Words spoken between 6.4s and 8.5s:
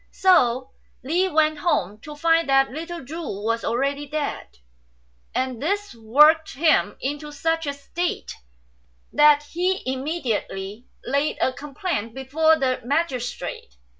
him into such a state